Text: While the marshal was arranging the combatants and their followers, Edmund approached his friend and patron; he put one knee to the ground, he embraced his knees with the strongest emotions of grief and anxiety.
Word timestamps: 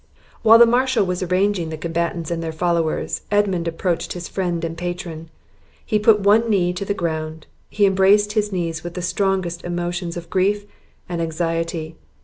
While 0.41 0.57
the 0.57 0.65
marshal 0.65 1.05
was 1.05 1.21
arranging 1.21 1.69
the 1.69 1.77
combatants 1.77 2.31
and 2.31 2.41
their 2.41 2.51
followers, 2.51 3.21
Edmund 3.29 3.67
approached 3.67 4.13
his 4.13 4.27
friend 4.27 4.63
and 4.65 4.75
patron; 4.75 5.29
he 5.85 5.99
put 5.99 6.21
one 6.21 6.49
knee 6.49 6.73
to 6.73 6.83
the 6.85 6.95
ground, 6.95 7.45
he 7.69 7.85
embraced 7.85 8.33
his 8.33 8.51
knees 8.51 8.83
with 8.83 8.95
the 8.95 9.03
strongest 9.03 9.63
emotions 9.63 10.17
of 10.17 10.27
grief 10.31 10.65
and 11.07 11.21
anxiety. 11.21 11.97